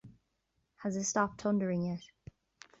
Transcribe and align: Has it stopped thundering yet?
Has 0.77 0.97
it 0.97 1.03
stopped 1.03 1.41
thundering 1.41 1.85
yet? 1.85 2.01